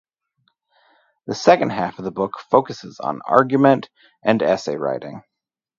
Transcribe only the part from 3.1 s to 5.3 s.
argument and essay writing.